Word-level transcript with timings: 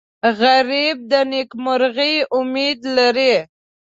غریب 0.39 0.97
د 1.11 1.13
نیکمرغۍ 1.31 2.15
امید 2.37 2.79
لري 2.97 3.33